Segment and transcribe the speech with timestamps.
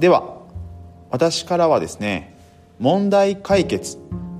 [0.00, 0.38] では
[1.10, 2.34] 私からはですね
[2.78, 3.98] 問題解決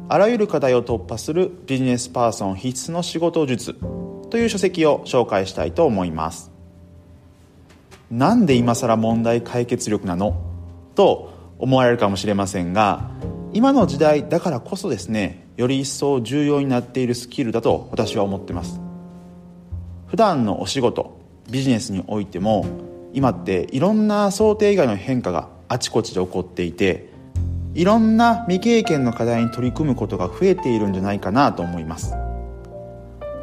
[0.09, 3.75] あらゆる課題を突破するビジネスパーソン必須の仕事術
[4.31, 6.51] という書籍を紹介したいと思います。
[8.11, 10.35] なんで今更問題解決力なの？
[10.95, 13.11] と思われるかもしれませんが
[13.53, 18.81] 今の時代だからこそですねより一層重要になっているスキルだと私は思ってます。
[20.07, 21.21] 普段のお仕事
[21.51, 22.65] ビジネスにおいても
[23.13, 27.11] 今っていろんな想定以外の変化があちこちで起こっていて
[27.75, 32.15] いろんな未経験の課題に取り組むことが増えているんじゃないかなと思います。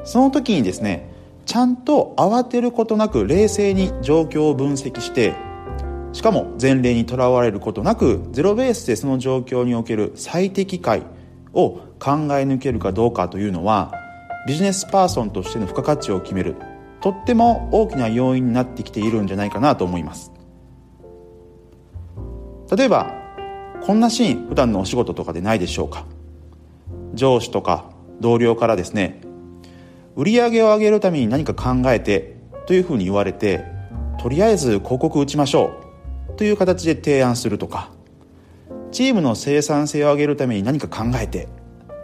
[0.04, 1.10] その時にですね
[1.46, 5.34] ちゃんと慌てることなく冷静に状況を分析して
[6.14, 11.04] しかも前例にとらわれることなくゼロベースでその状況における最適解
[11.54, 13.94] を考え抜けるかどうかというのは
[14.48, 16.56] ビジネスパーソンとしての付加価値を決める
[17.02, 20.32] とっても大きな要因になってきているんじゃないかなと思います。
[22.76, 23.14] 例えば
[23.82, 26.06] こんなシーン普段のお仕事とかでないでしょうか。
[27.14, 29.22] 上司とか同僚からですね
[30.16, 33.64] 売上を上げるために何か考えてというふうに言われて
[34.20, 35.80] とりあえず広告打ちましょ
[36.30, 37.92] うという形で提案するとか
[38.92, 41.48] チームの生産性を上げるために何か考えて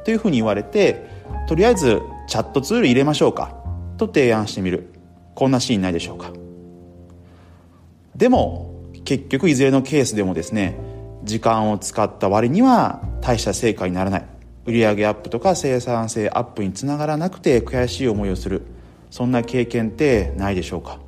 [0.06, 1.08] というふうに言われて
[1.48, 3.63] とりあえずチャットツール入れましょうか。
[4.08, 4.94] と提案してみる。
[5.36, 6.32] こんなシーンないでしょうか。
[8.16, 8.74] でも
[9.06, 10.78] 結局いずれのケースでもですね
[11.24, 14.26] 時間を使った割には大した成果にならない。
[14.66, 18.62] 売上アップとか生産性アップにつながらなくて悔しい思いをする。
[19.10, 21.00] そんな経験ってないでしょうか。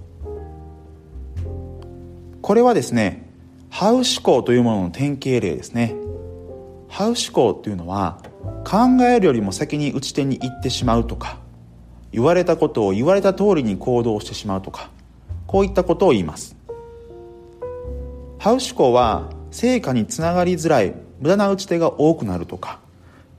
[2.42, 3.30] これはですね
[3.70, 5.96] ハウ思考というものの典型例ですね。
[6.88, 8.22] ハウ思考というのは
[8.64, 11.40] 考えるよりも先に打ち手に行ってしまうとか
[12.16, 14.90] 言われたことを言われた通りに行動してしまうとか
[15.48, 16.56] こういったことを言います。
[18.40, 22.80] ハウ思考は成果につながりづらい無駄な打ち手が多くなるとか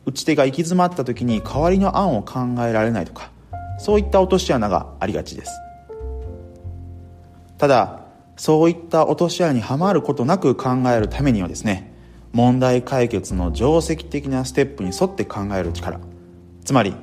[0.04, 3.30] 打ち手が行き詰まった時に代わりの案を考えられないとか
[3.78, 5.52] そういった落とし穴がありがちです。
[7.56, 8.00] ただ
[8.36, 11.94] そういった落とし穴にはまることなく考えるためにはですね
[12.32, 15.98] 問題解決の定石的なステップに沿って考える力
[16.62, 16.94] つまり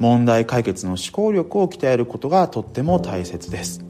[0.00, 3.84] 問題解決の思考力を鍛えることがとっても大切です。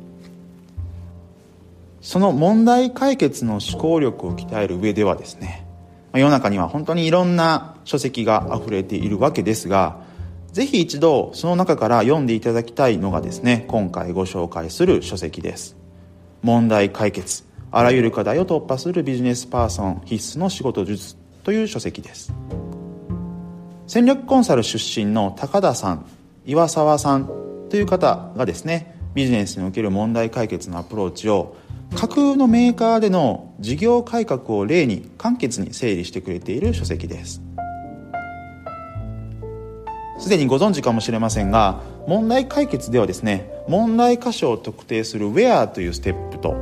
[2.00, 5.66] その問題解決の思考力を鍛える上ではですね
[6.14, 9.98] 世の中には本当にいろんな書籍が溢れているわけですが
[10.50, 15.76] ぜひ一度その中から読んでいただきたいのがですね今回ご紹介する書籍です。
[16.42, 22.32] 問題解決あらゆる課題を突破するビジネスパーソン必須の仕事術という書籍です。
[23.90, 26.06] 戦略コンサル出身の高田さん
[26.46, 27.26] 岩沢さん
[27.70, 31.56] という方がですねビジネスにおける問題解決のアプローチを
[31.96, 37.42] 架空のメーカーでの事業改革を例に簡潔に整理してくれている書籍です。
[40.20, 46.52] すでにご存知かもしれませんが問題解決ではですね問題箇所を特定する Where というステップと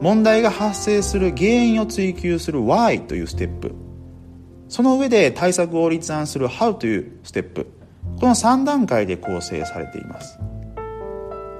[0.00, 3.72] 問題が発生する原因を追求する Why というステップ。
[4.70, 7.66] その上で対策を立案する How というステップ
[8.20, 10.38] この3段階で構成されています。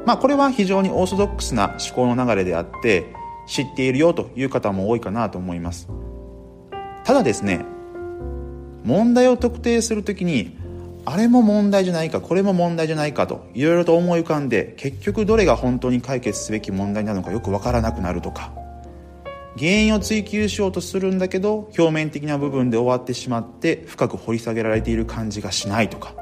[0.06, 3.12] まあこれは非常にオーソドックスな思考の流れであって
[3.46, 5.88] 知っているよという方も多いかなと思います。
[7.04, 7.64] ただですね
[8.84, 10.56] 問題を特定するときに
[11.04, 18.52] あれも問題じゃないかこれも問題じゃないかといろいろと思い浮かんで結局どれが本当に解決すべき問題なのかよくわからなくなるとか
[19.58, 26.14] 原因を追求しようとするんだけど表面的な部分で終わってしまって深く掘り下げられている感じがしないとか。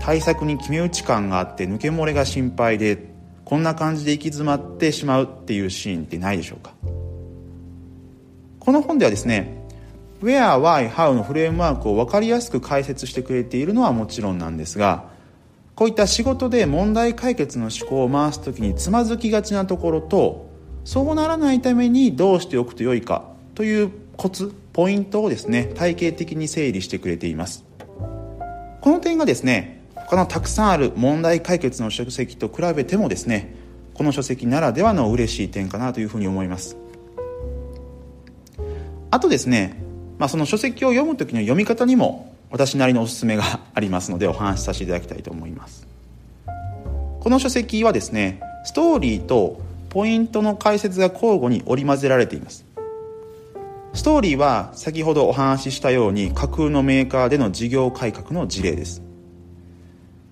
[0.00, 3.12] 対策に決め打ち感があって抜け漏れが心配で
[3.44, 6.72] こんな感じで行き詰まってしまうっていうシーンってないでしょうか。
[8.58, 9.62] この本ではですね
[10.22, 15.10] Where, Why, How のフレームワークを分かりやすく解説してくれているのはもちろんなんですが
[15.74, 20.51] こういった仕事で問題解決の思考を回す時につまずきがちなところと
[20.84, 23.24] そうならないためにどうしておくとよいか
[23.54, 27.64] というコツポイントをですね体系的に整理してくれています。
[28.80, 33.54] この点がですね他のたくさんある問題解決の書籍と比べてもですね
[33.94, 36.76] この書籍ならではの嬉しい点かなというふうに思います。
[39.10, 39.82] あとですね
[40.22, 45.84] まあ、その書籍を読む時の読み方にも私なりのおすすめがありますのでお話しさせていただきたいと思います。
[47.18, 49.60] この書籍はですねストーリーと
[49.92, 52.64] ポイントの解説が交互に織り交ぜられています。
[53.92, 59.02] ストーリーは先ほどお話ししたように架空のメーカーでの事業改革の事例です。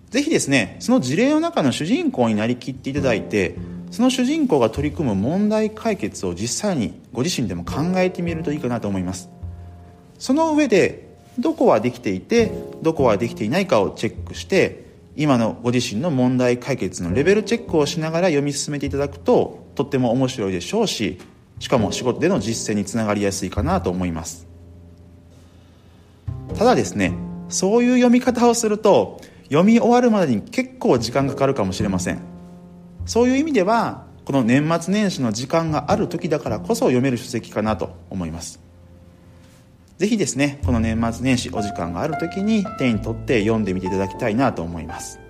[0.09, 3.55] ぜひですねその事例の中の主人公になりきっていただいて
[3.91, 9.29] その主人公が取り組む問題解決を実際にご自身でも考えてみるといいかなと思います。
[10.19, 11.07] その上で
[11.39, 21.19] どこはできていてどこはできていないかをチェックして今のご自身の問題解決のレベルチェックをしながら読み進めていただくととっても面白いでしょうし
[21.59, 24.47] しかも仕事での実践につながりやすいかなと思います。
[26.57, 27.15] ただですね
[27.49, 32.21] そういう読み方をすると読み終わるまでに結構時間かかるかもしれません。
[33.05, 38.70] そういう意味ではこの年末年始の時間がある時だからこそ読める書籍かなと思います。
[40.01, 45.21] ぜひですねこの年末年始お時間がある時に手に取って読んでみていただきたいなと思います。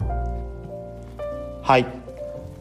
[1.60, 1.86] はい。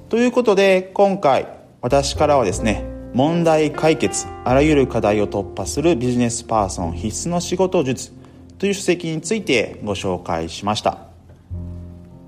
[0.09, 1.47] ということで今回
[1.81, 2.83] 私からはですね
[3.13, 8.11] 問題解決あらゆる課題を突破するビジネスパーソン必須の仕事術
[8.57, 10.97] という書籍についてご紹介しました。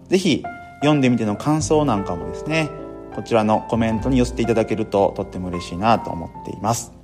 [0.09, 0.43] ぜひ
[0.81, 2.69] 読んでみての感想なんかもですね
[3.15, 7.00] こちらのコメントに寄せていただけるととっても嬉しいなと思っています。